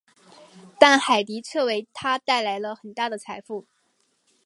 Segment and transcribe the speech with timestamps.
[0.79, 3.67] 但海迪彻为他带来了很大的财富。